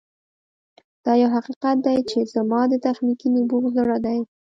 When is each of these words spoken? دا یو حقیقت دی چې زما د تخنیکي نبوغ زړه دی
دا 1.05 1.13
یو 1.21 1.29
حقیقت 1.35 1.77
دی 1.85 1.97
چې 2.09 2.19
زما 2.35 2.61
د 2.69 2.73
تخنیکي 2.85 3.27
نبوغ 3.35 3.63
زړه 3.77 3.97
دی 4.05 4.19